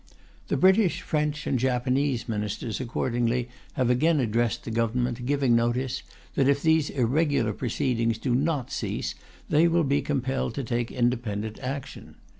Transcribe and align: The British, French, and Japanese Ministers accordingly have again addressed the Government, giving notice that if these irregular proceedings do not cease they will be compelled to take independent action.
The 0.47 0.57
British, 0.57 1.01
French, 1.01 1.45
and 1.45 1.59
Japanese 1.59 2.27
Ministers 2.27 2.81
accordingly 2.81 3.49
have 3.73 3.91
again 3.91 4.19
addressed 4.19 4.63
the 4.63 4.71
Government, 4.71 5.27
giving 5.27 5.55
notice 5.55 6.01
that 6.33 6.47
if 6.47 6.59
these 6.63 6.89
irregular 6.89 7.53
proceedings 7.53 8.17
do 8.17 8.33
not 8.33 8.71
cease 8.71 9.13
they 9.47 9.67
will 9.67 9.83
be 9.83 10.01
compelled 10.01 10.55
to 10.55 10.63
take 10.63 10.89
independent 10.91 11.59
action. 11.59 12.15